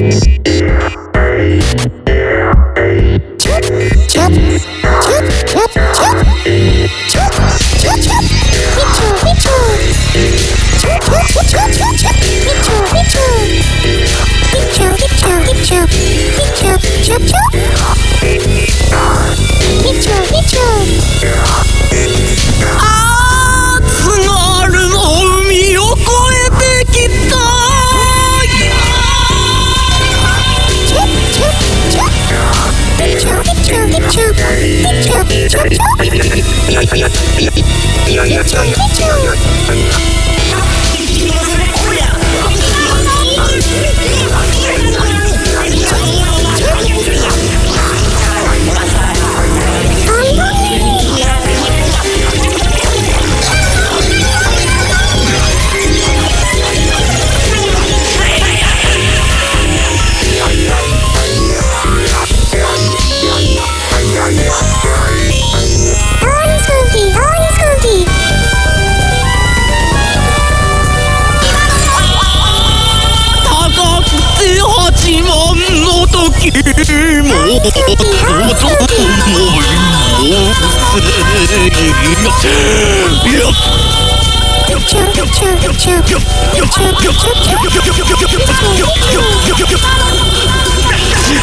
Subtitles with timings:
[0.00, 1.99] Thank
[43.60, 43.89] Yeah.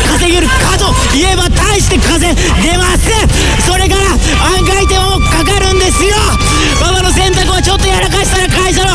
[0.08, 3.28] 稼げるかと言えば大して風出ません
[3.60, 4.12] それから
[4.56, 6.16] 案外手間もかかるんですよ
[6.82, 8.94] ママの洗濯はちょっとやらかしたら会社の、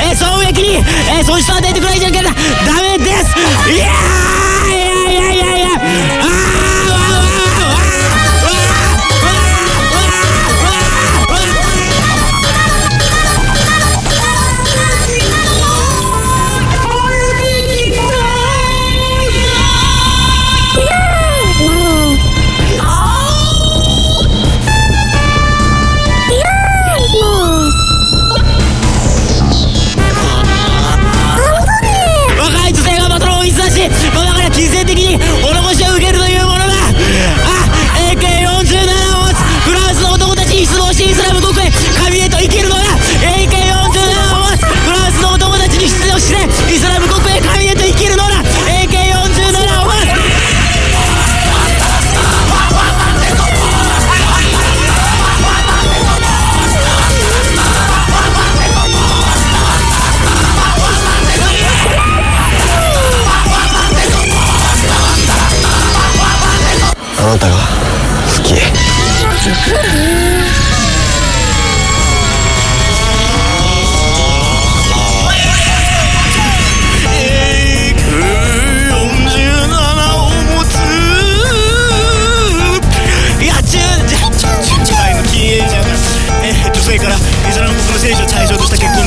[0.00, 3.03] えー、損益に、えー、損失は出てくらいじゃなきゃダメ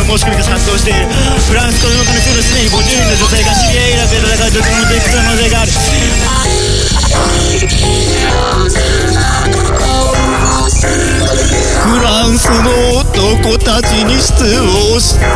[0.08, 1.06] 申し込みが殺到している。
[1.06, 5.97] フランスこのためすぐすでに50人の女性がシリア・イラクで戦うとの絶な可能性がある。
[13.48, 15.28] 子たちに失望して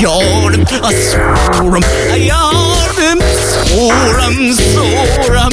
[0.00, 1.84] Yardım sorum,
[2.16, 3.20] yardım
[3.54, 5.52] sorum, sorum.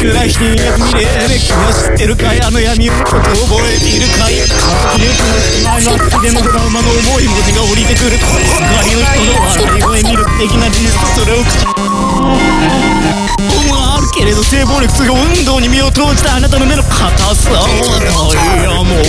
[0.00, 2.92] Крайний мир, я стиркая, но я мир,
[3.46, 4.69] твой мир, как
[6.30, 8.14] でのトラウマの重い文字が降りてくる。
[8.14, 11.74] 周りの人の笑い声見る的な事実それを口歩
[14.12, 17.66] けけれど性暴力すぐ運動に身を投じたあなたの目の硬さは
[18.06, 19.00] ダイヤモンド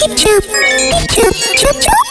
[0.00, 0.44] Chup, chup,
[1.10, 2.09] chup, chup.